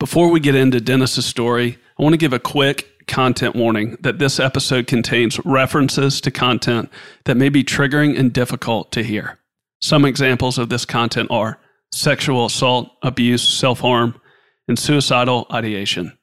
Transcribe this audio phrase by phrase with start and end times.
[0.00, 4.18] Before we get into Dennis's story, I want to give a quick content warning that
[4.18, 6.90] this episode contains references to content
[7.26, 9.38] that may be triggering and difficult to hear.
[9.82, 11.60] Some examples of this content are
[11.92, 14.18] sexual assault, abuse, self harm,
[14.66, 16.16] and suicidal ideation.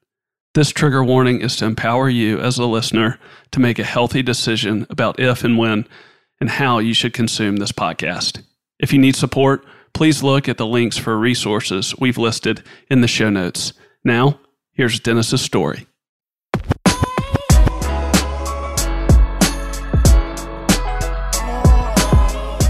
[0.56, 3.20] This trigger warning is to empower you as a listener
[3.52, 5.88] to make a healthy decision about if and when
[6.42, 8.42] and how you should consume this podcast.
[8.80, 9.64] If you need support,
[9.98, 13.74] please look at the links for resources we've listed in the show notes.
[14.04, 14.40] Now,
[14.74, 15.88] here's Dennis's story.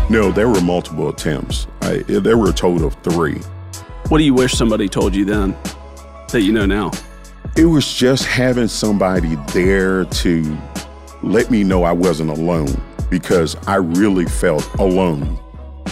[0.09, 1.67] No, there were multiple attempts.
[1.81, 3.39] I, there were a total of three.
[4.07, 5.53] What do you wish somebody told you then
[6.31, 6.91] that you know now?
[7.57, 10.57] It was just having somebody there to
[11.23, 15.37] let me know I wasn't alone because I really felt alone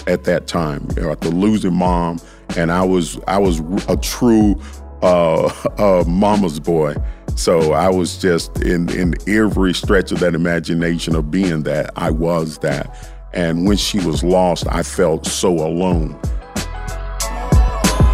[0.08, 0.88] at that time.
[0.96, 2.20] You know, after losing mom,
[2.56, 4.60] and I was I was a true
[5.02, 5.46] uh,
[5.78, 6.96] uh, mama's boy.
[7.36, 12.12] So I was just in in every stretch of that imagination of being that I
[12.12, 13.12] was that.
[13.34, 16.18] And when she was lost, I felt so alone.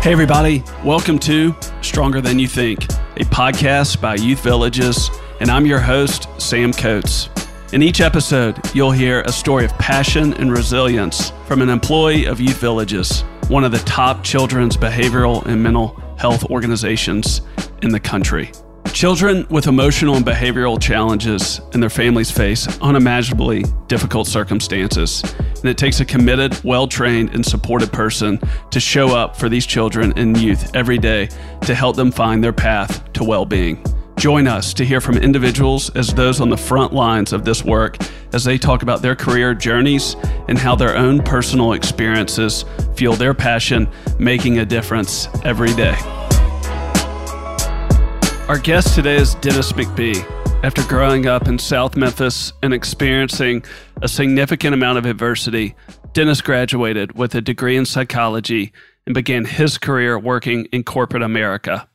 [0.02, 2.86] Hey, everybody, welcome to Stronger Than You Think,
[3.18, 7.30] a podcast by Youth Villages, and I'm your host, Sam Coates.
[7.74, 12.42] In each episode, you'll hear a story of passion and resilience from an employee of
[12.42, 17.40] Youth Villages, one of the top children's behavioral and mental health organizations
[17.82, 18.52] in the country.
[18.92, 25.78] Children with emotional and behavioral challenges and their families face unimaginably difficult circumstances, and it
[25.78, 28.38] takes a committed, well trained, and supported person
[28.72, 31.30] to show up for these children and youth every day
[31.62, 33.82] to help them find their path to well being.
[34.22, 37.98] Join us to hear from individuals as those on the front lines of this work
[38.34, 40.16] as they talk about their career journeys
[40.48, 45.96] and how their own personal experiences fuel their passion, making a difference every day.
[48.48, 50.24] Our guest today is Dennis McBee.
[50.64, 53.66] After growing up in South Memphis and experiencing
[54.04, 55.74] a significant amount of adversity,
[56.14, 58.72] Dennis graduated with a degree in psychology
[59.08, 61.88] and began his career working in corporate America.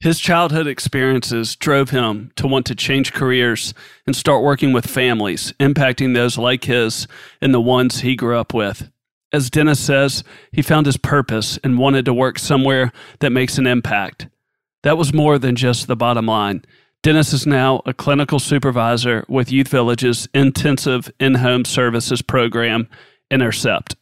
[0.00, 3.72] His childhood experiences drove him to want to change careers
[4.06, 7.08] and start working with families, impacting those like his
[7.40, 8.90] and the ones he grew up with.
[9.32, 13.66] As Dennis says, he found his purpose and wanted to work somewhere that makes an
[13.66, 14.28] impact.
[14.82, 16.64] That was more than just the bottom line.
[17.02, 22.88] Dennis is now a clinical supervisor with Youth Village's intensive in home services program,
[23.30, 23.96] Intercept.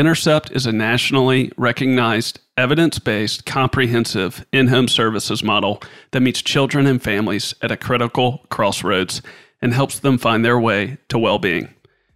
[0.00, 6.86] Intercept is a nationally recognized, evidence based, comprehensive in home services model that meets children
[6.86, 9.20] and families at a critical crossroads
[9.60, 11.74] and helps them find their way to well being.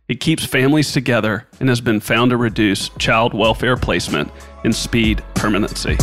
[0.08, 4.32] It keeps families together and has been found to reduce child welfare placement
[4.64, 5.98] and speed permanency.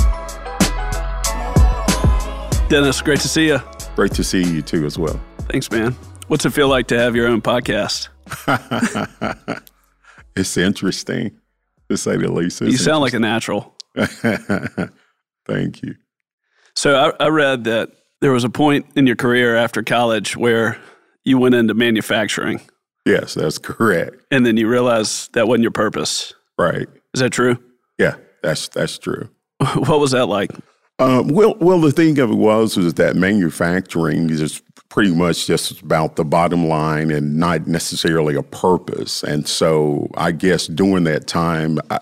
[2.70, 3.60] Dennis, great to see you.
[3.96, 5.20] Great to see you too, as well.
[5.50, 5.94] Thanks, man.
[6.28, 8.10] What's it feel like to have your own podcast?
[10.36, 11.41] it's interesting
[11.92, 12.62] to say the least.
[12.62, 13.76] You sound like a natural.
[15.46, 15.96] Thank you.
[16.76, 17.90] So I, I, read that
[18.22, 20.80] there was a point in your career after college where
[21.26, 22.62] you went into manufacturing.
[23.06, 24.16] Yes, that's correct.
[24.32, 26.34] And then you realized that wasn't your purpose.
[26.58, 26.88] Right.
[27.14, 27.58] Is that true?
[27.98, 29.30] Yeah, that's that's true.
[29.76, 30.52] what was that like?
[31.00, 35.82] Um, well, well, the thing of it was was that manufacturing is pretty much just
[35.82, 39.24] about the bottom line and not necessarily a purpose.
[39.24, 42.00] And so, I guess during that time, I,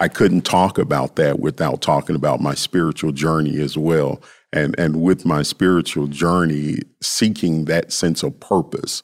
[0.00, 4.22] I couldn't talk about that without talking about my spiritual journey as well.
[4.52, 9.02] And and with my spiritual journey, seeking that sense of purpose.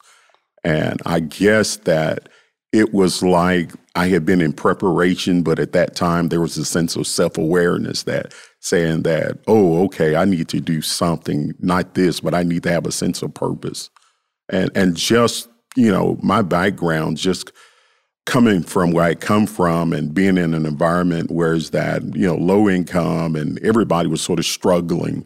[0.63, 2.29] And I guess that
[2.71, 6.63] it was like I had been in preparation, but at that time there was a
[6.63, 11.93] sense of self awareness that saying that, oh, okay, I need to do something, not
[11.93, 13.89] this, but I need to have a sense of purpose.
[14.49, 17.51] And and just, you know, my background, just
[18.25, 22.27] coming from where I come from and being in an environment where is that, you
[22.27, 25.25] know, low income and everybody was sort of struggling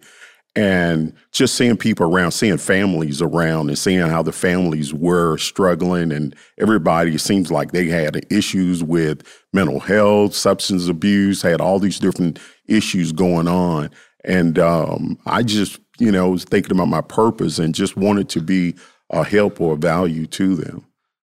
[0.55, 6.11] and just seeing people around, seeing families around, and seeing how the families were struggling,
[6.11, 11.99] and everybody seems like they had issues with mental health, substance abuse, had all these
[11.99, 13.89] different issues going on,
[14.23, 18.41] and um, I just, you know, was thinking about my purpose and just wanted to
[18.41, 18.75] be
[19.09, 20.85] a help or a value to them.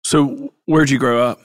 [0.04, 1.40] So, where'd you grow up?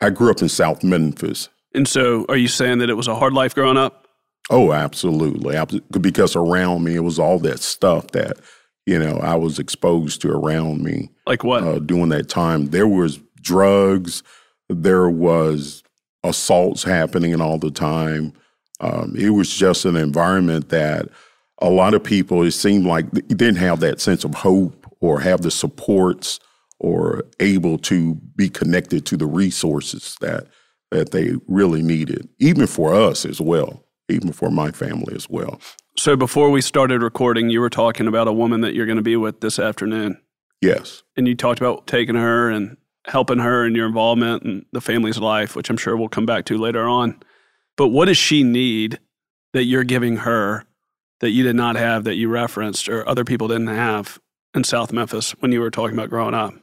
[0.00, 1.48] I grew up in South Memphis.
[1.74, 3.97] And so, are you saying that it was a hard life growing up?
[4.50, 5.58] Oh, absolutely.
[6.00, 8.38] Because around me, it was all that stuff that,
[8.86, 11.10] you know, I was exposed to around me.
[11.26, 11.62] Like what?
[11.62, 14.22] Uh, during that time, there was drugs,
[14.68, 15.82] there was
[16.24, 18.32] assaults happening all the time.
[18.80, 21.08] Um, it was just an environment that
[21.60, 25.20] a lot of people, it seemed like they didn't have that sense of hope or
[25.20, 26.40] have the supports
[26.78, 30.46] or able to be connected to the resources that
[30.90, 35.60] that they really needed, even for us as well, even for my family as well.
[35.96, 39.02] So before we started recording, you were talking about a woman that you're going to
[39.02, 40.20] be with this afternoon.
[40.60, 41.02] Yes.
[41.16, 42.76] And you talked about taking her and
[43.06, 46.44] helping her and your involvement in the family's life, which I'm sure we'll come back
[46.46, 47.20] to later on.
[47.76, 48.98] But what does she need
[49.52, 50.64] that you're giving her
[51.20, 54.18] that you did not have that you referenced or other people didn't have
[54.54, 56.54] in South Memphis when you were talking about growing up?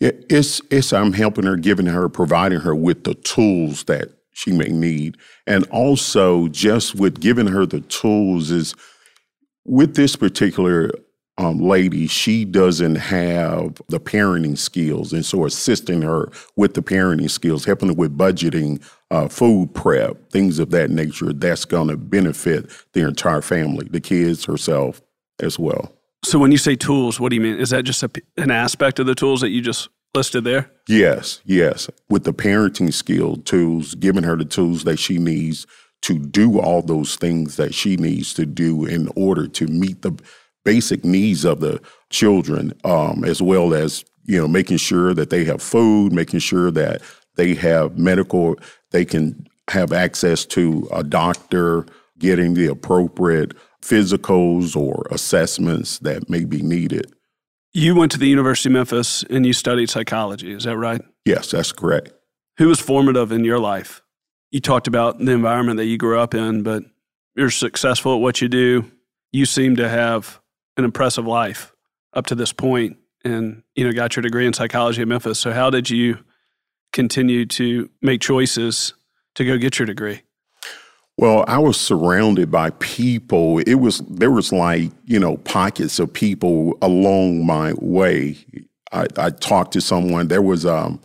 [0.00, 4.52] Yeah, it's it's I'm helping her, giving her, providing her with the tools that she
[4.52, 5.16] may need,
[5.48, 8.72] and also just with giving her the tools is
[9.64, 10.92] with this particular
[11.38, 17.28] um, lady, she doesn't have the parenting skills, and so assisting her with the parenting
[17.28, 18.80] skills, helping her with budgeting,
[19.10, 21.32] uh, food prep, things of that nature.
[21.32, 25.02] That's going to benefit the entire family, the kids, herself
[25.40, 25.92] as well.
[26.24, 27.58] So when you say tools, what do you mean?
[27.58, 30.70] Is that just a, an aspect of the tools that you just listed there?
[30.88, 31.88] Yes, yes.
[32.08, 35.66] With the parenting skill tools, giving her the tools that she needs
[36.02, 40.18] to do all those things that she needs to do in order to meet the
[40.64, 45.44] basic needs of the children, um, as well as you know making sure that they
[45.44, 47.02] have food, making sure that
[47.36, 48.56] they have medical,
[48.90, 51.86] they can have access to a doctor,
[52.18, 57.12] getting the appropriate physicals or assessments that may be needed.
[57.78, 61.00] You went to the University of Memphis and you studied psychology, is that right?
[61.24, 62.10] Yes, that's correct.
[62.56, 64.02] Who was formative in your life?
[64.50, 66.82] You talked about the environment that you grew up in, but
[67.36, 68.90] you're successful at what you do.
[69.30, 70.40] You seem to have
[70.76, 71.72] an impressive life
[72.14, 75.38] up to this point and you know got your degree in psychology at Memphis.
[75.38, 76.18] So how did you
[76.92, 78.92] continue to make choices
[79.36, 80.22] to go get your degree?
[81.18, 83.58] Well, I was surrounded by people.
[83.60, 88.38] It was there was like you know pockets of people along my way.
[88.92, 90.28] I, I talked to someone.
[90.28, 91.00] There was um,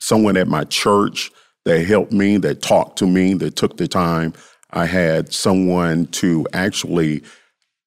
[0.00, 1.30] someone at my church
[1.66, 4.32] that helped me, that talked to me, that took the time.
[4.72, 7.22] I had someone to actually,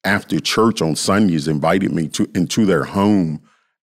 [0.04, 3.42] after church on Sundays, invited me to into their home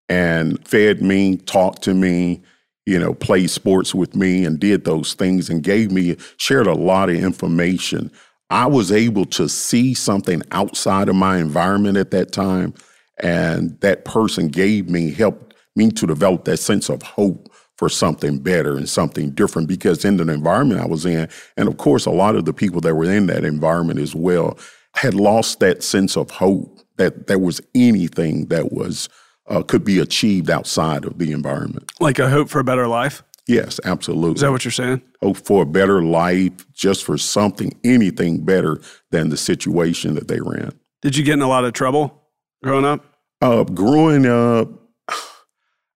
[0.10, 2.44] and fed me, talked to me,
[2.86, 6.74] you know, played sports with me and did those things and gave me, shared a
[6.74, 8.12] lot of information.
[8.50, 12.74] I was able to see something outside of my environment at that time.
[13.22, 18.40] And that person gave me, helped me to develop that sense of hope for something
[18.40, 22.12] better and something different because in the environment I was in, and of course, a
[22.12, 24.58] lot of the people that were in that environment as well
[24.96, 29.08] had lost that sense of hope that there was anything that was
[29.50, 31.92] uh, could be achieved outside of the environment.
[32.00, 33.24] Like a hope for a better life?
[33.48, 34.36] Yes, absolutely.
[34.36, 35.02] Is that what you're saying?
[35.22, 38.80] Hope for a better life, just for something, anything better
[39.10, 40.72] than the situation that they ran.
[41.02, 42.22] Did you get in a lot of trouble
[42.64, 43.04] growing up?
[43.42, 44.70] Uh, growing up,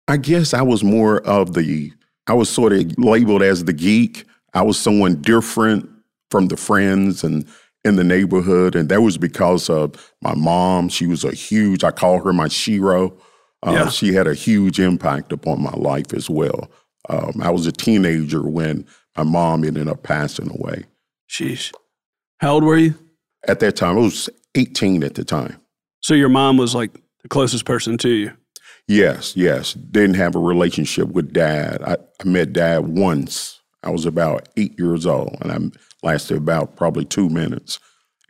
[0.08, 1.94] I guess I was more of the,
[2.26, 4.26] I was sort of labeled as the geek.
[4.56, 5.90] I was someone different
[6.32, 7.48] from the friends and
[7.84, 8.76] in the neighborhood.
[8.76, 10.90] And that was because of my mom.
[10.90, 13.16] She was a huge, I call her my shero.
[13.66, 13.90] Uh, yeah.
[13.90, 16.70] She had a huge impact upon my life as well.
[17.10, 20.84] Um, I was a teenager when my mom ended up passing away.
[21.30, 21.72] Sheesh.
[22.40, 22.96] How old were you?
[23.48, 25.60] At that time, I was 18 at the time.
[26.02, 26.92] So your mom was like
[27.22, 28.32] the closest person to you?
[28.88, 29.74] Yes, yes.
[29.74, 31.82] Didn't have a relationship with dad.
[31.84, 33.62] I, I met dad once.
[33.82, 37.80] I was about eight years old, and I lasted about probably two minutes.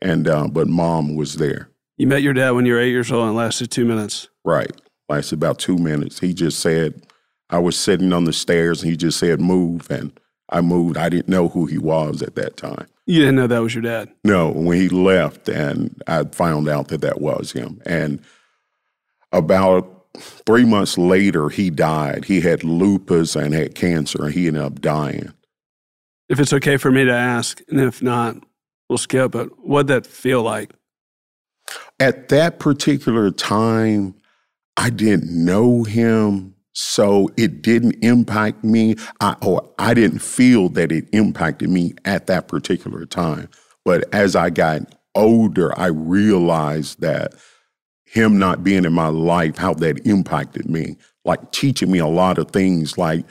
[0.02, 1.70] And uh, but mom was there.
[1.98, 4.28] You met your dad when you were eight years old and lasted two minutes.
[4.44, 4.72] Right
[5.10, 6.20] lasted about two minutes.
[6.20, 7.06] He just said,
[7.50, 9.90] I was sitting on the stairs and he just said, move.
[9.90, 10.18] And
[10.50, 10.98] I moved.
[10.98, 12.88] I didn't know who he was at that time.
[13.06, 14.10] You didn't know that was your dad?
[14.24, 17.82] No, when he left, and I found out that that was him.
[17.86, 18.22] And
[19.34, 22.24] about three months later, he died.
[22.24, 25.34] He had lupus and had cancer, and he ended up dying.
[26.30, 28.38] If it's okay for me to ask, and if not,
[28.88, 30.72] we'll skip, but what'd that feel like?
[32.00, 34.16] At that particular time,
[34.78, 40.92] I didn't know him, so it didn't impact me, I, or I didn't feel that
[40.92, 43.50] it impacted me at that particular time.
[43.86, 44.82] But as I got
[45.16, 47.36] older, I realized that
[48.06, 52.38] him not being in my life, how that impacted me, like teaching me a lot
[52.38, 53.26] of things, like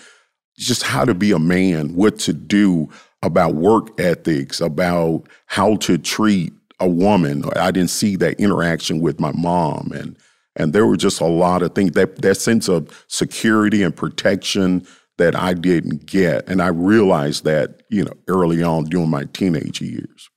[0.58, 2.88] just how to be a man, what to do
[3.22, 7.44] about work ethics, about how to treat a woman.
[7.56, 10.16] I didn't see that interaction with my mom and
[10.56, 14.86] and there were just a lot of things that that sense of security and protection
[15.18, 16.48] that I didn't get.
[16.48, 20.30] And I realized that, you know, early on during my teenage years.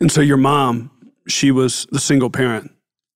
[0.00, 0.90] And so your mom
[1.28, 2.70] she was the single parent.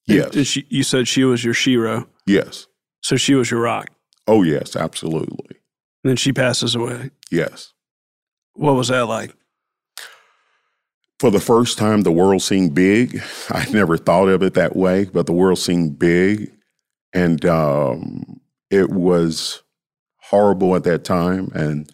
[0.07, 0.35] Yes.
[0.35, 2.07] And she, you said she was your shero.
[2.27, 2.67] Yes.
[3.03, 3.89] So she was your rock.
[4.27, 5.57] Oh, yes, absolutely.
[6.05, 7.11] And then she passes away.
[7.31, 7.73] Yes.
[8.55, 9.35] What was that like?
[11.19, 13.21] For the first time, the world seemed big.
[13.51, 16.53] I never thought of it that way, but the world seemed big.
[17.13, 19.63] And um, it was
[20.19, 21.51] horrible at that time.
[21.55, 21.91] And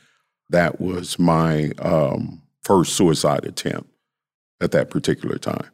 [0.50, 3.88] that was my um, first suicide attempt
[4.61, 5.71] at that particular time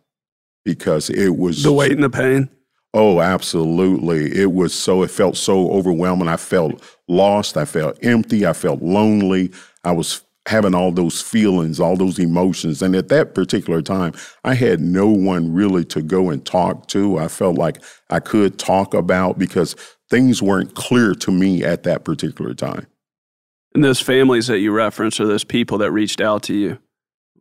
[0.64, 2.48] because it was the weight and the pain.
[2.92, 4.36] Oh, absolutely.
[4.36, 6.28] It was so, it felt so overwhelming.
[6.28, 7.56] I felt lost.
[7.56, 8.46] I felt empty.
[8.46, 9.52] I felt lonely.
[9.84, 12.82] I was having all those feelings, all those emotions.
[12.82, 14.12] And at that particular time,
[14.44, 17.18] I had no one really to go and talk to.
[17.18, 19.76] I felt like I could talk about because
[20.08, 22.86] things weren't clear to me at that particular time.
[23.74, 26.78] And those families that you referenced or those people that reached out to you,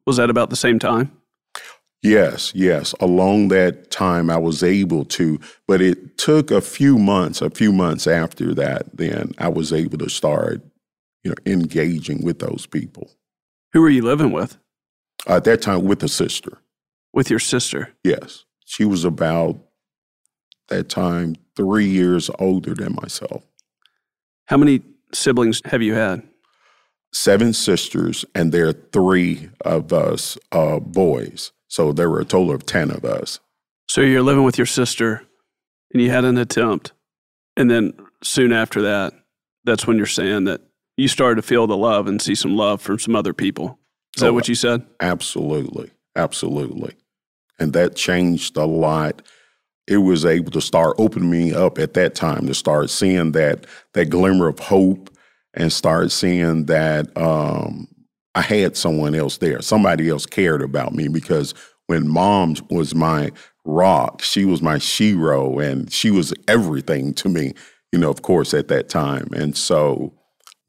[0.06, 1.12] was that about the same time?
[2.02, 2.94] Yes, yes.
[3.00, 7.74] Along that time, I was able to, but it took a few months, a few
[7.74, 10.62] months after that, then I was able to start,
[11.24, 13.12] you know, engaging with those people.
[13.74, 14.58] Who were you living with?
[15.28, 16.60] Uh, at that time, with a sister.
[17.14, 17.94] With your sister?
[18.04, 18.46] Yes.
[18.66, 19.58] She was about
[20.70, 23.44] that time three years older than myself.
[24.46, 24.82] How many
[25.14, 26.24] siblings have you had?
[27.12, 31.52] Seven sisters, and there are three of us uh, boys.
[31.68, 33.40] So there were a total of 10 of us.
[33.88, 35.24] So you're living with your sister
[35.92, 36.94] and you had an attempt.
[37.58, 39.14] And then soon after that,
[39.64, 40.62] that's when you're saying that
[41.00, 43.80] you started to feel the love and see some love from some other people.
[44.16, 44.86] Is that oh, what you said?
[45.00, 45.92] Absolutely.
[46.16, 46.94] Absolutely.
[47.58, 49.22] And that changed a lot.
[49.88, 53.66] It was able to start opening me up at that time to start seeing that
[53.94, 55.10] that glimmer of hope
[55.54, 57.88] and start seeing that um,
[58.36, 59.62] I had someone else there.
[59.62, 61.54] Somebody else cared about me because
[61.88, 63.32] when mom was my
[63.66, 67.54] rock, she was my shero and she was everything to me,
[67.92, 69.30] you know, of course, at that time.
[69.34, 70.14] And so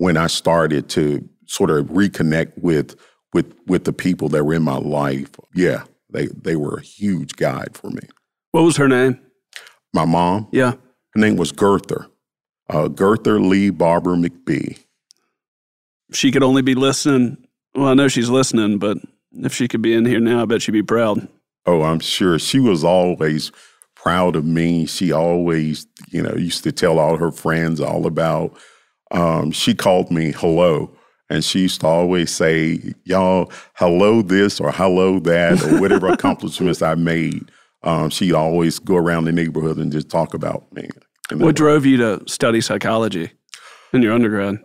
[0.00, 2.96] when I started to sort of reconnect with
[3.34, 7.36] with with the people that were in my life, yeah, they they were a huge
[7.36, 8.02] guide for me.
[8.52, 9.20] What was her name?
[9.92, 10.48] My mom?
[10.52, 10.72] Yeah.
[11.14, 12.06] Her name was Gerther.
[12.68, 14.78] Uh, Gerther Lee Barber McBee.
[16.12, 17.36] She could only be listening
[17.74, 18.98] well, I know she's listening, but
[19.32, 21.28] if she could be in here now, I bet she'd be proud.
[21.66, 22.38] Oh, I'm sure.
[22.38, 23.52] She was always
[23.94, 24.86] proud of me.
[24.86, 28.56] She always, you know, used to tell all her friends all about.
[29.10, 30.90] Um, she called me hello,
[31.28, 36.82] and she used to always say, "Y'all, hello this or hello that or whatever accomplishments
[36.82, 37.50] I made."
[37.82, 40.88] Um, she'd always go around the neighborhood and just talk about me.
[41.32, 43.32] What drove you to study psychology
[43.92, 44.58] in your undergrad?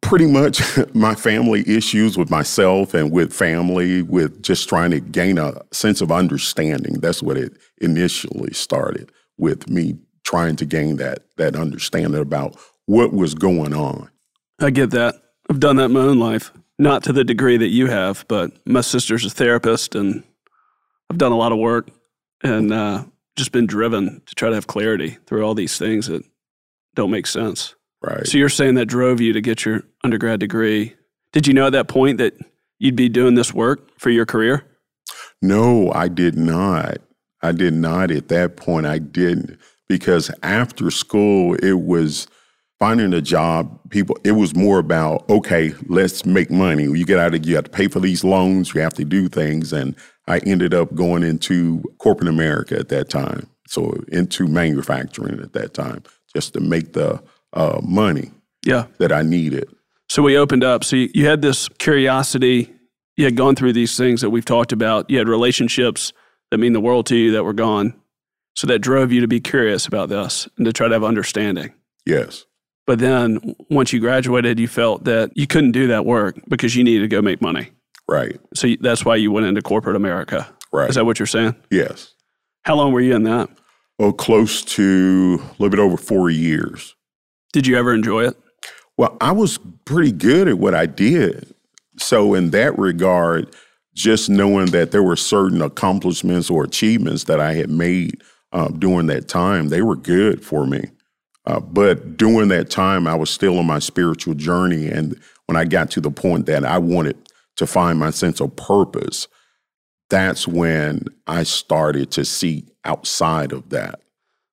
[0.00, 0.62] pretty much
[0.94, 6.00] my family issues with myself and with family, with just trying to gain a sense
[6.00, 6.94] of understanding.
[6.94, 12.56] That's what it initially started with me trying to gain that that understanding about
[12.88, 14.10] what was going on.
[14.58, 15.14] I get that.
[15.50, 18.50] I've done that in my own life, not to the degree that you have, but
[18.66, 20.24] my sister's a therapist, and
[21.10, 21.90] I've done a lot of work
[22.42, 23.04] and uh,
[23.36, 26.24] just been driven to try to have clarity through all these things that
[26.94, 27.74] don't make sense.
[28.02, 28.26] Right.
[28.26, 30.94] So you're saying that drove you to get your undergrad degree.
[31.34, 32.34] Did you know at that point that
[32.78, 34.64] you'd be doing this work for your career?
[35.42, 36.98] No, I did not.
[37.42, 38.86] I did not at that point.
[38.86, 42.28] I didn't because after school it was
[42.78, 43.78] finding a job.
[43.90, 46.84] People, it was more about okay, let's make money.
[46.84, 48.74] You get out of you have to pay for these loans.
[48.74, 49.94] You have to do things, and
[50.26, 53.48] I ended up going into corporate America at that time.
[53.66, 56.02] So into manufacturing at that time,
[56.34, 58.30] just to make the uh, money
[58.64, 58.86] yeah.
[58.98, 59.68] that I needed.
[60.08, 60.84] So we opened up.
[60.84, 62.72] So you, you had this curiosity.
[63.16, 65.10] You had gone through these things that we've talked about.
[65.10, 66.12] You had relationships
[66.50, 67.94] that mean the world to you that were gone.
[68.54, 71.74] So that drove you to be curious about this and to try to have understanding.
[72.06, 72.44] Yes.
[72.88, 76.82] But then once you graduated, you felt that you couldn't do that work because you
[76.82, 77.68] needed to go make money.
[78.08, 78.40] Right.
[78.54, 80.48] So that's why you went into corporate America.
[80.72, 80.88] Right.
[80.88, 81.54] Is that what you're saying?
[81.70, 82.14] Yes.
[82.62, 83.50] How long were you in that?
[83.98, 86.96] Oh, close to a little bit over four years.
[87.52, 88.38] Did you ever enjoy it?
[88.96, 91.54] Well, I was pretty good at what I did.
[91.98, 93.54] So, in that regard,
[93.94, 99.08] just knowing that there were certain accomplishments or achievements that I had made uh, during
[99.08, 100.88] that time, they were good for me.
[101.48, 104.86] Uh, but during that time, I was still on my spiritual journey.
[104.86, 107.16] And when I got to the point that I wanted
[107.56, 109.26] to find my sense of purpose,
[110.10, 114.02] that's when I started to see outside of that.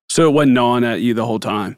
[0.08, 1.76] So it wasn't gnawing at you the whole time?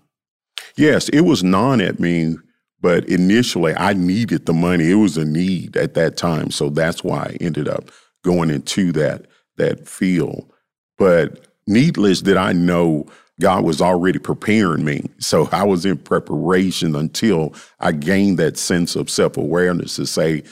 [0.77, 2.37] Yes, it was gnawing at me,
[2.81, 4.89] but initially I needed the money.
[4.89, 6.53] It was a need at that time.
[6.53, 7.91] So that's why I ended up
[8.23, 10.53] going into that that field.
[10.97, 13.07] But needless that I know
[13.41, 15.09] God was already preparing me.
[15.19, 20.43] So I was in preparation until I gained that sense of self awareness to say,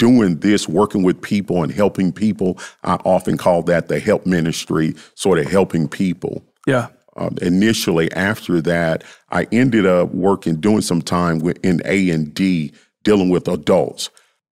[0.00, 4.94] doing this, working with people and helping people, I often call that the help ministry,
[5.14, 6.42] sort of helping people.
[6.66, 6.88] Yeah.
[7.16, 12.32] Um, initially, after that, I ended up working, doing some time with, in A and
[12.32, 12.72] D,
[13.02, 14.08] dealing with adults.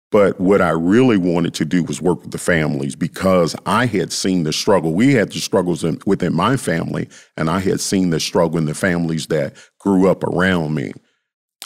[0.10, 4.14] But what I really wanted to do was work with the families because I had
[4.14, 4.94] seen the struggle.
[4.94, 8.66] We had the struggles in, within my family, and I had seen the struggle in
[8.66, 10.94] the families that grew up around me.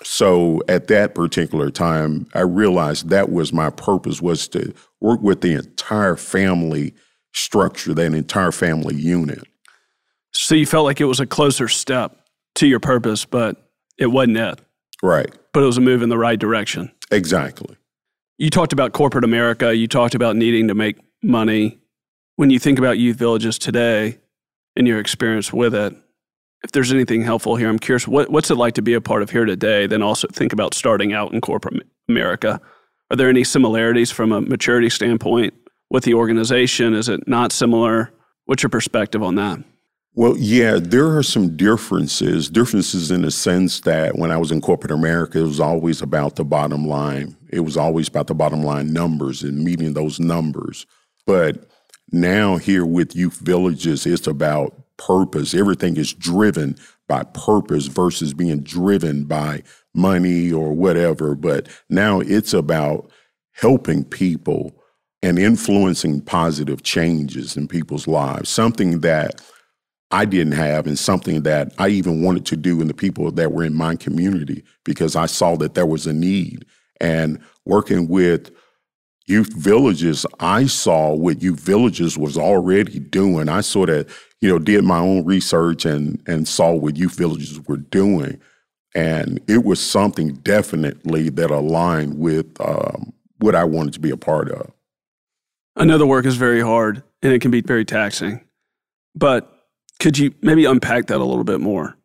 [0.03, 5.41] So at that particular time, I realized that was my purpose was to work with
[5.41, 6.95] the entire family
[7.33, 9.43] structure, that entire family unit.
[10.33, 12.17] So you felt like it was a closer step
[12.55, 13.69] to your purpose, but
[14.00, 14.62] it wasn't it.
[15.03, 15.31] Right.
[15.53, 16.91] But it was a move in the right direction.
[17.12, 17.75] Exactly.
[18.41, 19.75] You talked about corporate America.
[19.75, 21.77] You talked about needing to make money.
[22.38, 24.17] When you think about youth villages today
[24.75, 25.93] and your experience with it,
[26.63, 29.21] if there's anything helpful here, I'm curious what, what's it like to be a part
[29.21, 29.86] of here today?
[29.86, 32.60] Then also think about starting out in corporate America.
[33.12, 35.53] Are there any similarities from a maturity standpoint
[35.91, 36.95] with the organization?
[36.95, 38.12] Is it not similar?
[38.45, 39.60] What's your perspective on that?
[40.13, 42.50] Well, yeah, there are some differences.
[42.50, 46.36] Differences in the sense that when I was in corporate America, it was always about
[46.36, 47.38] the bottom line.
[47.50, 50.86] It was always about the bottom line numbers and meeting those numbers.
[51.25, 51.65] But
[52.12, 55.53] now, here with youth villages, it's about purpose.
[55.53, 56.75] Everything is driven
[57.08, 59.63] by purpose versus being driven by
[59.94, 61.36] money or whatever.
[61.36, 63.10] But now it's about
[63.53, 64.75] helping people
[65.24, 69.41] and influencing positive changes in people's lives, something that
[70.12, 73.51] I didn't have and something that I even wanted to do in the people that
[73.51, 76.65] were in my community because I saw that there was a need.
[77.00, 78.51] And working with
[79.25, 83.48] youth villages, I saw what youth villages was already doing.
[83.48, 87.60] I sort of, you know, did my own research and and saw what youth villages
[87.68, 88.39] were doing.
[88.93, 94.17] And it was something definitely that aligned with um, what I wanted to be a
[94.17, 94.71] part of.
[95.97, 98.41] The work is very hard and it can be very taxing,
[99.15, 99.61] but
[100.02, 101.96] could you maybe unpack that a little bit more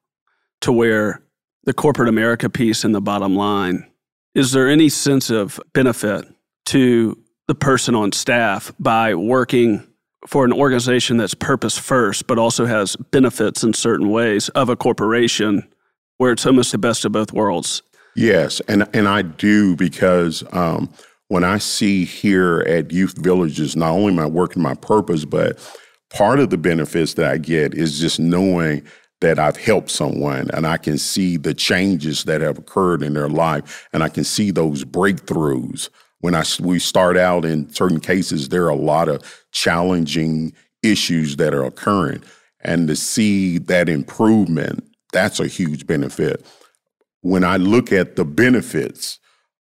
[0.60, 1.22] to where
[1.64, 3.90] the corporate America piece and the bottom line?
[4.34, 6.26] Is there any sense of benefit
[6.66, 9.82] to the person on staff by working
[10.26, 14.76] for an organization that's purpose first, but also has benefits in certain ways of a
[14.76, 15.66] corporation
[16.18, 17.82] where it's almost the best of both worlds?
[18.14, 20.90] Yes, and and I do because um,
[21.28, 25.58] when I see here at Youth Villages, not only my work and my purpose, but
[26.16, 28.82] part of the benefits that I get is just knowing
[29.20, 33.28] that I've helped someone and I can see the changes that have occurred in their
[33.28, 35.90] life and I can see those breakthroughs.
[36.20, 41.36] When I we start out in certain cases, there are a lot of challenging issues
[41.36, 42.22] that are occurring,
[42.60, 46.44] and to see that improvement, that's a huge benefit.
[47.20, 49.20] When I look at the benefits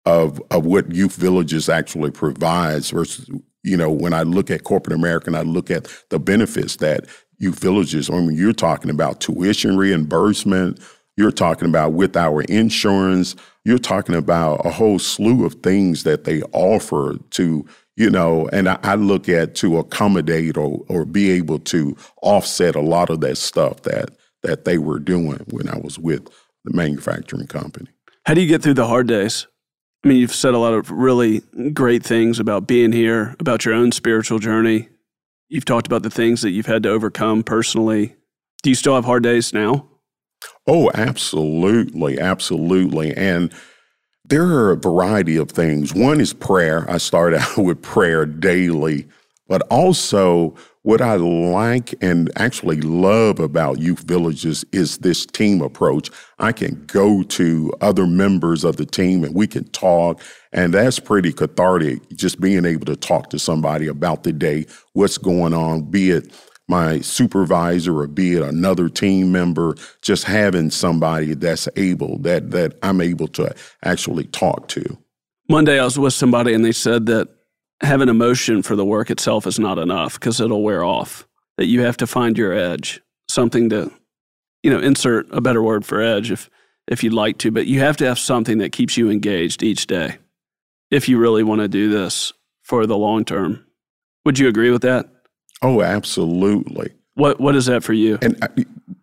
[0.05, 3.29] of of what youth villages actually provides versus
[3.63, 7.05] you know, when I look at corporate America and I look at the benefits that
[7.37, 10.79] youth villages, I mean, you're talking about tuition reimbursement,
[11.17, 16.23] you're talking about with our insurance, you're talking about a whole slew of things that
[16.23, 21.31] they offer to, you know, and I, I look at to accommodate or, or be
[21.31, 24.11] able to offset a lot of that stuff that
[24.43, 26.27] that they were doing when I was with
[26.65, 27.89] the manufacturing company.
[28.25, 29.45] How do you get through the hard days?
[30.03, 31.41] I mean, you've said a lot of really
[31.73, 34.89] great things about being here, about your own spiritual journey.
[35.47, 38.15] You've talked about the things that you've had to overcome personally.
[38.63, 39.87] Do you still have hard days now?
[40.65, 42.19] Oh, absolutely.
[42.19, 43.15] Absolutely.
[43.15, 43.53] And
[44.25, 45.93] there are a variety of things.
[45.93, 46.89] One is prayer.
[46.89, 49.07] I start out with prayer daily,
[49.47, 56.09] but also what I like and actually love about youth villages is this team approach.
[56.39, 60.99] I can go to other members of the team and we can talk, and that's
[60.99, 62.01] pretty cathartic.
[62.15, 66.33] Just being able to talk to somebody about the day, what's going on, be it
[66.67, 72.79] my supervisor or be it another team member, just having somebody that's able that that
[72.81, 74.97] I'm able to actually talk to.
[75.49, 77.27] Monday I was with somebody and they said that
[77.81, 81.27] having emotion for the work itself is not enough because it'll wear off.
[81.57, 83.91] That you have to find your edge, something to,
[84.63, 86.49] you know, insert a better word for edge if
[86.87, 89.87] if you'd like to, but you have to have something that keeps you engaged each
[89.87, 90.17] day
[90.89, 93.65] if you really want to do this for the long term.
[94.25, 95.07] Would you agree with that?
[95.61, 96.91] Oh, absolutely.
[97.15, 98.17] What what is that for you?
[98.21, 98.47] And uh,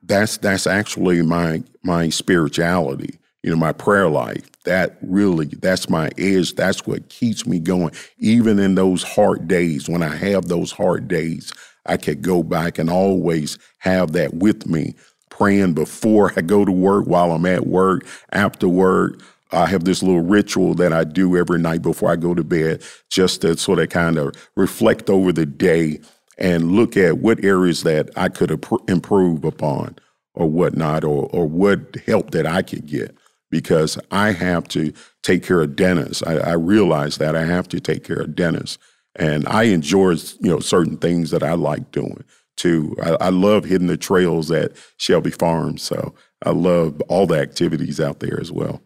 [0.02, 6.10] that's that's actually my my spirituality you know, my prayer life, that really, that's my
[6.18, 6.54] edge.
[6.54, 7.92] That's what keeps me going.
[8.18, 11.52] Even in those hard days, when I have those hard days,
[11.86, 14.94] I could go back and always have that with me,
[15.30, 19.22] praying before I go to work, while I'm at work, after work.
[19.52, 22.82] I have this little ritual that I do every night before I go to bed,
[23.08, 26.00] just to sort of kind of reflect over the day
[26.36, 28.50] and look at what areas that I could
[28.88, 29.96] improve upon
[30.34, 33.16] or whatnot, or, or what help that I could get.
[33.50, 36.22] Because I have to take care of Dennis.
[36.22, 38.78] I, I realize that I have to take care of Dennis.
[39.16, 42.24] And I enjoy, you know, certain things that I like doing
[42.58, 42.94] too.
[43.02, 45.82] I, I love hitting the trails at Shelby Farms.
[45.82, 48.82] So I love all the activities out there as well.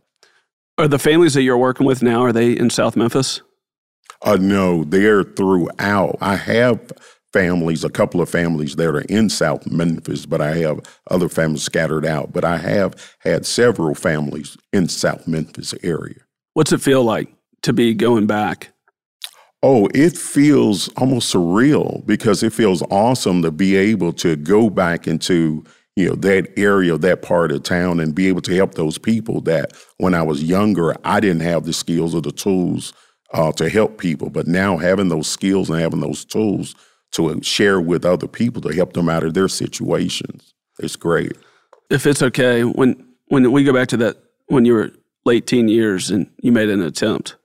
[0.79, 3.43] Are the families that you're working with now, are they in South Memphis?
[4.23, 6.17] Uh, no, they're throughout.
[6.21, 6.93] I have
[7.33, 11.63] families, a couple of families that are in South Memphis, but I have other families
[11.63, 12.33] scattered out.
[12.33, 16.21] But I have had several families in South Memphis area.
[16.55, 18.73] What's it feel like to be going back?
[19.63, 25.07] Oh, it feels almost surreal because it feels awesome to be able to go back
[25.07, 25.65] into
[25.95, 29.41] you know that area, that part of town, and be able to help those people
[29.43, 32.93] that when I was younger I didn't have the skills or the tools
[33.33, 36.75] uh, to help people, but now having those skills and having those tools
[37.13, 40.55] to share with other people to help them out of their situations.
[40.79, 41.33] It's great.
[41.91, 44.91] If it's okay, when when we go back to that when you were
[45.25, 47.37] late teen years and you made an attempt,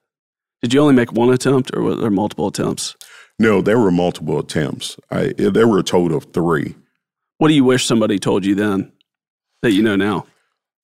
[0.62, 2.96] did you only make one attempt or were there multiple attempts?
[3.40, 4.98] No, there were multiple attempts.
[5.12, 6.76] I, there were a total of three.
[7.38, 8.92] What do you wish somebody told you then
[9.62, 10.26] that you know now?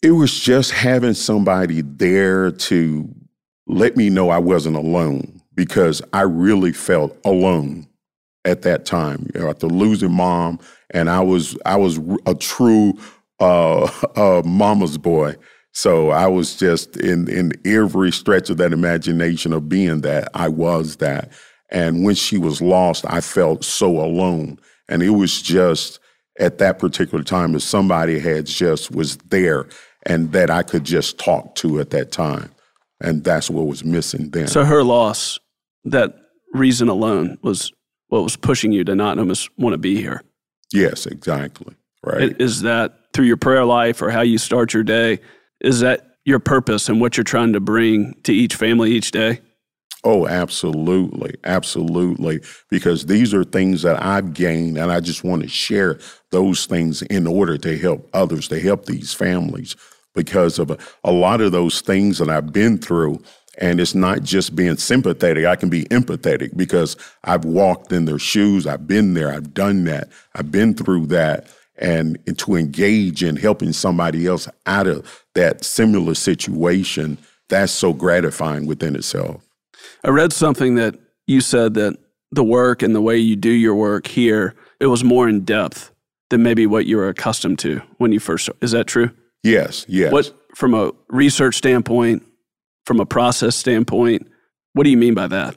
[0.04, 3.10] It was just having somebody there to
[3.66, 7.88] let me know I wasn't alone because I really felt alone
[8.46, 9.30] at that time.
[9.34, 10.60] You know, after losing mom,
[10.92, 12.94] and I was I was a true
[13.40, 15.36] uh, uh, mama's boy.
[15.72, 20.48] So I was just in in every stretch of that imagination of being that I
[20.48, 21.32] was that.
[21.70, 24.60] And when she was lost, I felt so alone.
[24.88, 26.00] And it was just
[26.40, 29.68] at that particular time as somebody had just was there
[30.06, 32.52] and that I could just talk to at that time.
[33.02, 34.48] And that's what was missing then.
[34.48, 35.40] So her loss,
[35.86, 36.16] that
[36.54, 37.72] reason alone was
[38.14, 40.22] what was pushing you to not almost want to be here.
[40.72, 41.74] Yes, exactly.
[42.04, 42.40] Right.
[42.40, 45.20] Is that through your prayer life or how you start your day?
[45.62, 49.42] Is that your purpose and what you're trying to bring to each family each day?
[50.04, 51.34] Oh, absolutely.
[51.44, 52.42] Absolutely.
[52.70, 55.98] Because these are things that I've gained, and I just want to share
[56.30, 59.76] those things in order to help others, to help these families.
[60.14, 63.24] Because of a, a lot of those things that I've been through,
[63.58, 65.46] and it's not just being sympathetic.
[65.46, 68.66] I can be empathetic because I've walked in their shoes.
[68.66, 69.32] I've been there.
[69.32, 70.10] I've done that.
[70.36, 71.48] I've been through that.
[71.78, 77.18] And, and to engage in helping somebody else out of that similar situation,
[77.50, 79.44] that's so gratifying within itself.
[80.04, 80.96] I read something that
[81.28, 81.98] you said that
[82.32, 85.92] the work and the way you do your work here, it was more in depth
[86.30, 88.50] than maybe what you were accustomed to when you first.
[88.62, 89.12] Is that true?
[89.44, 89.86] Yes.
[89.88, 90.12] Yes.
[90.12, 92.24] What, from a research standpoint,
[92.86, 94.28] from a process standpoint.
[94.74, 95.56] What do you mean by that?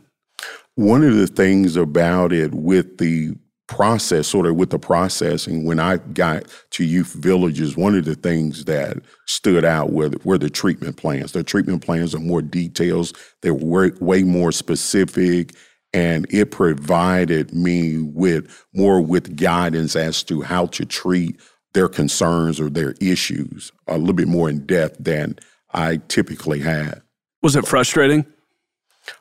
[0.74, 3.34] One of the things about it with the
[3.66, 8.14] process, sort of with the processing, when I got to youth villages, one of the
[8.14, 11.32] things that stood out were the, were the treatment plans.
[11.32, 13.12] The treatment plans are more details,
[13.42, 15.54] they were way more specific,
[15.92, 21.40] and it provided me with more with guidance as to how to treat
[21.74, 25.38] their concerns or their issues a little bit more in depth than
[25.72, 27.02] I typically had.
[27.46, 28.26] Was it frustrating?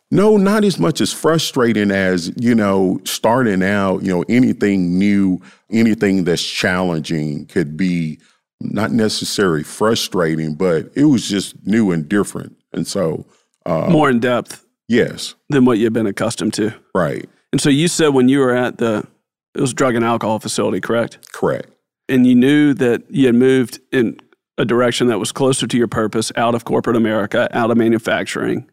[0.09, 5.39] No, not as much as frustrating as, you know, starting out, you know, anything new,
[5.69, 8.17] anything that's challenging could be
[8.59, 12.57] not necessarily frustrating, but it was just new and different.
[12.73, 13.27] And so,
[13.67, 14.65] uh, more in depth.
[14.87, 15.35] Yes.
[15.49, 16.73] Than what you've been accustomed to.
[16.95, 17.29] Right.
[17.51, 19.05] And so you said when you were at the,
[19.53, 21.31] it was drug and alcohol facility, correct?
[21.31, 21.69] Correct.
[22.09, 24.19] And you knew that you had moved in
[24.57, 28.69] a direction that was closer to your purpose out of corporate America, out of manufacturing,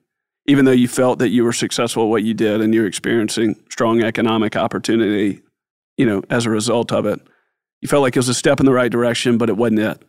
[0.47, 3.57] even though you felt that you were successful at what you did and you're experiencing
[3.71, 5.43] strong economic opportunity,
[5.97, 7.21] you know, as a result of it.
[7.81, 10.05] You felt like it was a step in the right direction, but it wasn't it.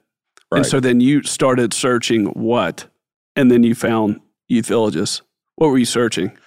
[0.51, 0.59] Right.
[0.59, 2.86] And so then you started searching what?
[3.36, 5.23] And then you found youth villages.
[5.55, 6.38] What were you searching?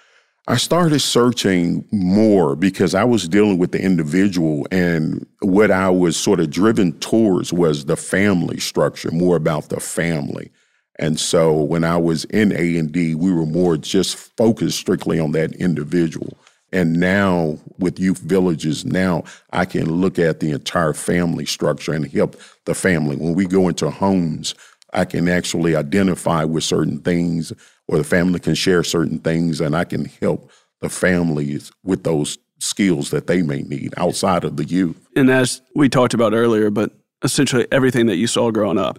[0.49, 6.17] I started searching more because I was dealing with the individual and what I was
[6.17, 10.53] sort of driven towards was the family structure, more about the family.
[11.01, 15.53] And so when I was in A&D, we were more just focused strictly on that
[15.57, 16.39] individual.
[16.73, 22.07] And now with youth villages, now I can look at the entire family structure and
[22.07, 23.17] help the family.
[23.17, 24.55] When we go into homes,
[24.93, 27.53] I can actually identify with certain things
[27.89, 32.39] or the family can share certain things and I can help the families with those
[32.59, 35.07] skills that they may need outside of the youth.
[35.15, 38.99] And as we talked about earlier, but essentially everything that you saw growing up.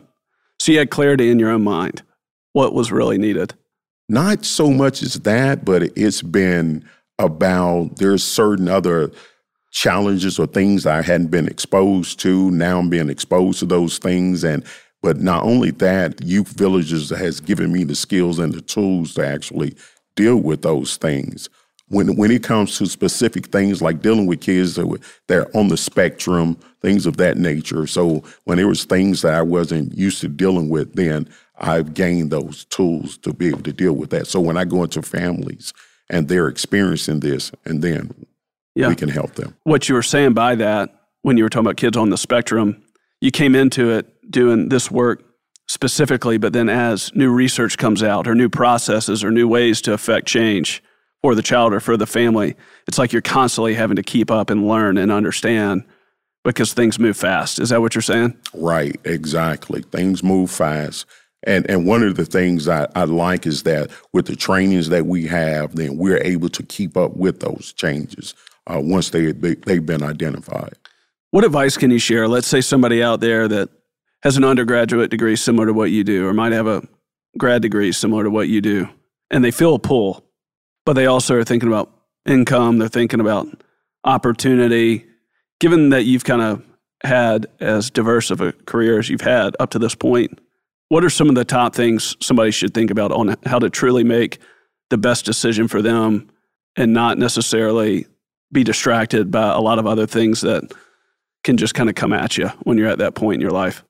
[0.59, 2.03] So you had clarity in your own mind.
[2.53, 3.53] What was really needed?
[4.09, 6.87] Not so much as that, but it's been
[7.19, 9.11] about there's certain other
[9.71, 12.49] challenges or things I hadn't been exposed to.
[12.51, 14.43] Now I'm being exposed to those things.
[14.43, 14.63] And
[15.01, 19.25] but not only that, Youth Villages has given me the skills and the tools to
[19.25, 19.75] actually
[20.15, 21.49] deal with those things.
[21.89, 25.77] When when it comes to specific things like dealing with kids that they're on the
[25.77, 27.87] spectrum, things of that nature.
[27.87, 31.29] So when there was things that I wasn't used to dealing with, then
[31.59, 34.27] I've gained those tools to be able to deal with that.
[34.27, 35.73] So when I go into families
[36.09, 38.13] and they're experiencing this, and then
[38.75, 38.89] yeah.
[38.89, 39.55] we can help them.
[39.63, 42.83] What you were saying by that, when you were talking about kids on the spectrum,
[43.21, 45.23] you came into it doing this work
[45.67, 49.93] specifically, but then as new research comes out, or new processes, or new ways to
[49.93, 50.81] affect change
[51.21, 52.55] for the child or for the family,
[52.87, 55.83] it's like you're constantly having to keep up and learn and understand
[56.43, 57.59] because things move fast.
[57.59, 58.37] Is that what you're saying?
[58.53, 59.81] Right, exactly.
[59.81, 61.05] Things move fast.
[61.43, 65.05] And and one of the things I, I like is that with the trainings that
[65.05, 68.33] we have, then we're able to keep up with those changes
[68.65, 70.73] uh, once they, they they've been identified.
[71.31, 72.27] What advice can you share?
[72.27, 73.69] Let's say somebody out there that
[74.23, 76.83] has an undergraduate degree similar to what you do, or might have a
[77.37, 78.89] grad degree similar to what you do,
[79.29, 80.23] and they feel a pull,
[80.85, 81.91] but they also are thinking about
[82.25, 83.47] income, they're thinking about
[84.03, 85.05] opportunity.
[85.59, 86.63] Given that you've kind of
[87.03, 90.39] had as diverse of a career as you've had up to this point,
[90.89, 94.03] what are some of the top things somebody should think about on how to truly
[94.03, 94.39] make
[94.89, 96.29] the best decision for them
[96.75, 98.05] and not necessarily
[98.51, 100.71] be distracted by a lot of other things that
[101.43, 103.83] can just kind of come at you when you're at that point in your life?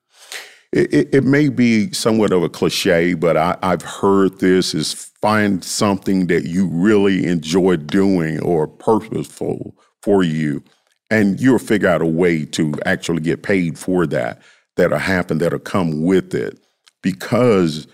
[0.72, 4.92] It, it, it may be somewhat of a cliche, but I, I've heard this is
[5.22, 10.62] find something that you really enjoy doing or purposeful for you,
[11.10, 14.42] and you'll figure out a way to actually get paid for that.
[14.76, 15.38] That'll happen.
[15.38, 16.60] That'll come with it
[17.02, 17.88] because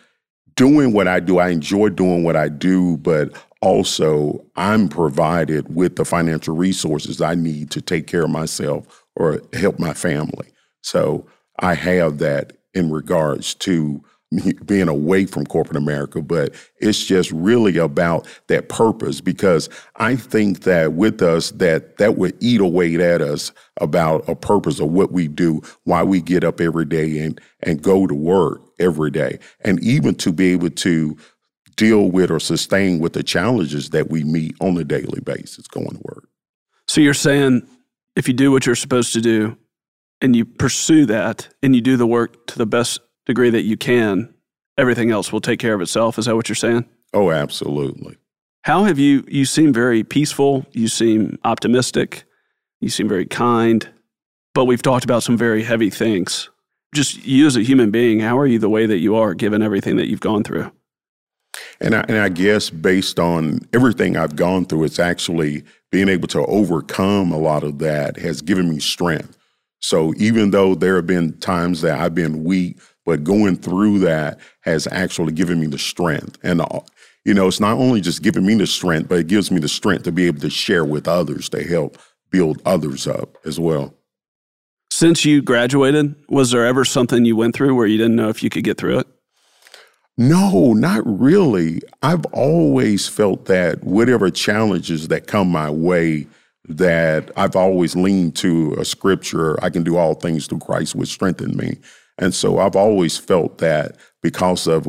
[0.56, 3.32] doing what I do, I enjoy doing what I do, but
[3.62, 9.42] also I'm provided with the financial resources I need to take care of myself or
[9.54, 10.48] help my family.
[10.82, 11.26] So
[11.60, 14.02] I have that in regards to
[14.66, 20.60] being away from corporate America, but it's just really about that purpose because I think
[20.60, 25.12] that with us that that would eat away at us about a purpose of what
[25.12, 29.38] we do, why we get up every day and and go to work every day,
[29.60, 31.16] and even to be able to
[31.76, 35.88] deal with or sustain with the challenges that we meet on a daily basis going
[35.88, 36.28] to work.
[36.86, 37.66] So you're saying
[38.14, 39.56] if you do what you're supposed to do
[40.24, 43.76] and you pursue that and you do the work to the best degree that you
[43.76, 44.32] can,
[44.78, 46.18] everything else will take care of itself.
[46.18, 46.86] Is that what you're saying?
[47.12, 48.16] Oh, absolutely.
[48.62, 52.24] How have you, you seem very peaceful, you seem optimistic,
[52.80, 53.86] you seem very kind,
[54.54, 56.48] but we've talked about some very heavy things.
[56.94, 59.60] Just you as a human being, how are you the way that you are given
[59.60, 60.72] everything that you've gone through?
[61.82, 66.28] And I, and I guess based on everything I've gone through, it's actually being able
[66.28, 69.36] to overcome a lot of that has given me strength.
[69.84, 74.38] So even though there have been times that I've been weak, but going through that
[74.62, 76.38] has actually given me the strength.
[76.42, 76.80] And, uh,
[77.26, 79.68] you know, it's not only just giving me the strength, but it gives me the
[79.68, 81.98] strength to be able to share with others to help
[82.30, 83.92] build others up as well.
[84.90, 88.42] Since you graduated, was there ever something you went through where you didn't know if
[88.42, 89.06] you could get through it?
[90.16, 91.82] No, not really.
[92.02, 96.26] I've always felt that whatever challenges that come my way,
[96.66, 101.10] that I've always leaned to a scripture, I can do all things through Christ which
[101.10, 101.78] strengthen me.
[102.18, 104.86] And so I've always felt that because of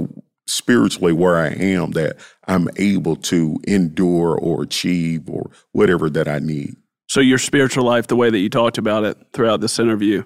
[0.48, 6.40] spiritually where I am, that I'm able to endure or achieve or whatever that I
[6.40, 6.76] need.
[7.08, 10.24] So your spiritual life, the way that you talked about it throughout this interview,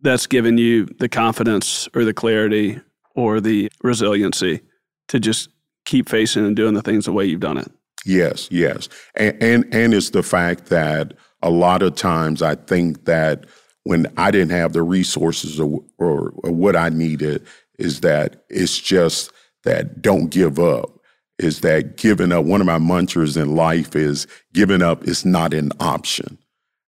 [0.00, 2.80] that's given you the confidence or the clarity
[3.14, 4.60] or the resiliency
[5.08, 5.48] to just
[5.84, 7.70] keep facing and doing the things the way you've done it.
[8.06, 8.88] Yes, yes.
[9.16, 13.46] And, and and it's the fact that a lot of times I think that
[13.82, 17.44] when I didn't have the resources or, or, or what I needed
[17.78, 19.32] is that it's just
[19.64, 21.00] that don't give up.
[21.38, 22.44] Is that giving up?
[22.44, 26.38] One of my mantras in life is giving up is not an option.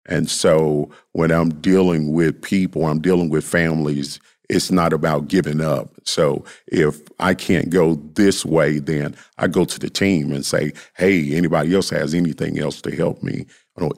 [0.06, 5.60] And so when I'm dealing with people, I'm dealing with families, it's not about giving
[5.60, 5.90] up.
[6.04, 10.72] So if I can't go this way, then I go to the team and say,
[10.96, 13.46] hey, anybody else has anything else to help me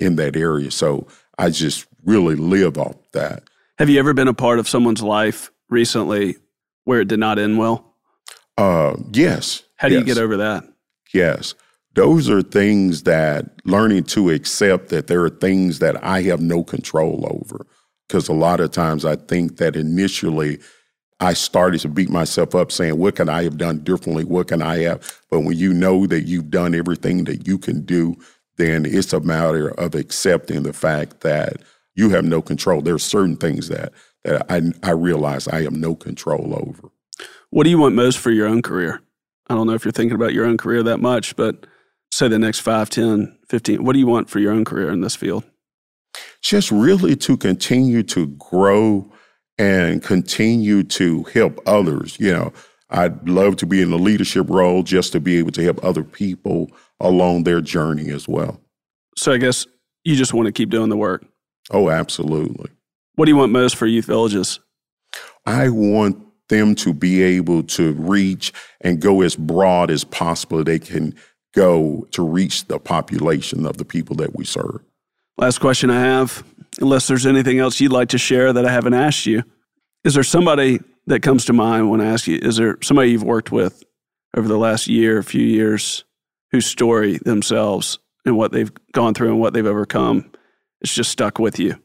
[0.01, 0.71] in that area.
[0.71, 1.07] So
[1.39, 3.43] I just really live off that.
[3.79, 6.37] Have you ever been a part of someone's life recently
[6.85, 7.95] where it did not end well?
[8.57, 9.63] Uh, yes.
[9.77, 10.01] How do yes.
[10.01, 10.65] you get over that?
[11.13, 11.55] Yes.
[11.95, 16.63] those are things that learning to accept that there are things that I have no
[16.63, 17.67] control over.
[18.09, 20.59] Because a lot of times I think that initially
[21.21, 24.25] I started to beat myself up saying, What can I have done differently?
[24.25, 25.21] What can I have?
[25.31, 28.17] But when you know that you've done everything that you can do,
[28.57, 31.63] then it's a matter of accepting the fact that
[31.95, 32.81] you have no control.
[32.81, 33.93] There are certain things that,
[34.25, 36.91] that I, I realize I have no control over.
[37.51, 39.01] What do you want most for your own career?
[39.49, 41.67] I don't know if you're thinking about your own career that much, but
[42.13, 45.01] say the next 5, 10, 15, what do you want for your own career in
[45.01, 45.45] this field?
[46.43, 49.11] Just really to continue to grow
[49.59, 52.19] and continue to help others.
[52.19, 52.53] You know,
[52.91, 56.05] I'd love to be in a leadership role just to be able to help other
[56.05, 58.61] people along their journey as well.
[59.17, 59.67] So I guess
[60.05, 61.27] you just want to keep doing the work.
[61.71, 62.71] Oh, absolutely.
[63.17, 64.61] What do you want most for youth villages?
[65.45, 70.79] I want them to be able to reach and go as broad as possible they
[70.79, 71.15] can
[71.55, 74.81] go to reach the population of the people that we serve.
[75.39, 76.43] Last question I have,
[76.81, 79.45] unless there's anything else you'd like to share that I haven't asked you.
[80.03, 83.23] Is there somebody that comes to mind when I ask you, is there somebody you've
[83.23, 83.85] worked with
[84.37, 86.05] over the last year, a few years,
[86.51, 90.31] whose story themselves and what they've gone through and what they've overcome
[90.81, 91.77] it's just stuck with you?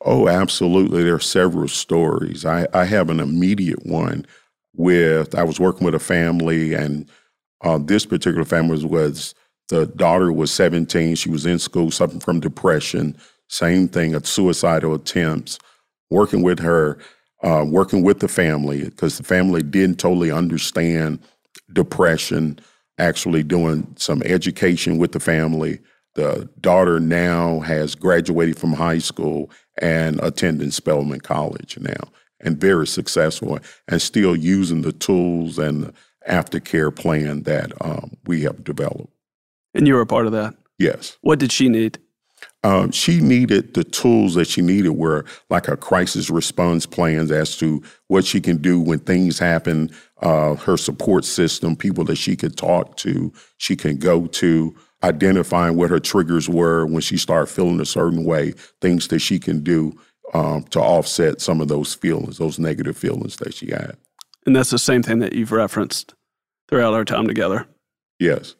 [0.00, 1.02] Oh, absolutely.
[1.02, 2.44] There are several stories.
[2.44, 4.26] I, I have an immediate one
[4.74, 7.08] with, I was working with a family, and
[7.62, 9.34] uh, this particular family was, was
[9.68, 11.14] the daughter was 17.
[11.16, 13.16] She was in school, suffering from depression.
[13.48, 15.58] Same thing, a suicidal attempts.
[16.10, 16.98] Working with her,
[17.42, 21.18] uh, working with the family, because the family didn't totally understand
[21.72, 22.58] depression,
[22.98, 25.80] actually doing some education with the family.
[26.14, 32.08] The daughter now has graduated from high school and attending Spelman College now,
[32.40, 35.94] and very successful, and still using the tools and the
[36.28, 39.13] aftercare plan that um, we have developed.
[39.74, 40.54] And you were a part of that?
[40.78, 41.16] Yes.
[41.20, 41.98] What did she need?
[42.62, 47.56] Um, she needed the tools that she needed were like a crisis response plans as
[47.58, 49.90] to what she can do when things happen,
[50.22, 55.76] uh, her support system, people that she could talk to, she can go to, identifying
[55.76, 59.62] what her triggers were when she started feeling a certain way, things that she can
[59.62, 59.92] do
[60.32, 63.96] um, to offset some of those feelings, those negative feelings that she had.
[64.46, 66.14] And that's the same thing that you've referenced
[66.68, 67.66] throughout our time together.
[68.18, 68.54] Yes.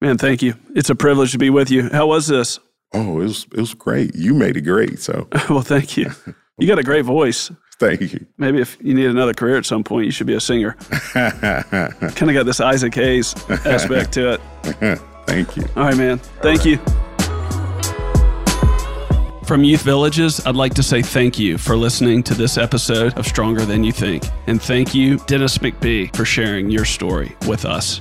[0.00, 0.54] Man, thank you.
[0.74, 1.90] It's a privilege to be with you.
[1.90, 2.58] How was this?
[2.94, 4.14] Oh, it was it was great.
[4.14, 4.98] You made it great.
[4.98, 6.10] So well, thank you.
[6.58, 7.50] You got a great voice.
[7.78, 8.26] Thank you.
[8.38, 10.72] Maybe if you need another career at some point, you should be a singer.
[11.12, 14.40] kind of got this Isaac Hayes aspect to it.
[15.26, 15.64] Thank you.
[15.76, 16.18] All right, man.
[16.42, 16.78] Thank you.
[19.44, 23.26] From Youth Villages, I'd like to say thank you for listening to this episode of
[23.26, 24.24] Stronger Than You Think.
[24.46, 28.00] And thank you, Dennis McBee, for sharing your story with us.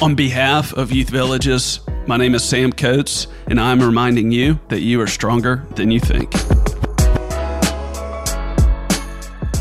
[0.02, 4.82] On behalf of Youth Villages, my name is Sam Coates, and I'm reminding you that
[4.82, 6.32] you are stronger than you think.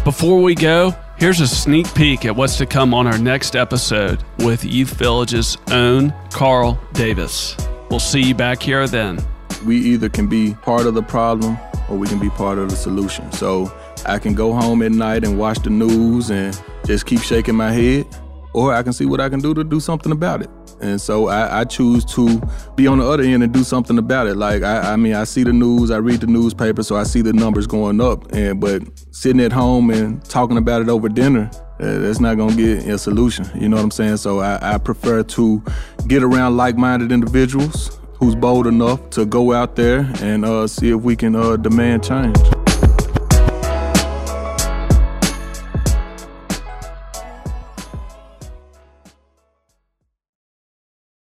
[0.02, 4.24] Before we go, here's a sneak peek at what's to come on our next episode
[4.38, 7.54] with Youth Village's own Carl Davis.
[7.90, 9.22] We'll see you back here then.
[9.66, 11.58] We either can be part of the problem
[11.90, 13.30] or we can be part of the solution.
[13.32, 13.70] So
[14.06, 17.72] I can go home at night and watch the news and just keep shaking my
[17.72, 18.06] head
[18.52, 20.50] or I can see what I can do to do something about it.
[20.80, 22.40] And so I, I, choose to
[22.74, 24.36] be on the other end and do something about it.
[24.36, 27.20] Like I, I, mean, I see the news, I read the newspaper, so I see
[27.20, 28.32] the numbers going up.
[28.32, 32.56] And but sitting at home and talking about it over dinner, uh, that's not gonna
[32.56, 33.48] get a solution.
[33.54, 34.16] You know what I'm saying?
[34.18, 35.62] So I, I prefer to
[36.06, 41.00] get around like-minded individuals who's bold enough to go out there and uh, see if
[41.00, 42.36] we can uh, demand change.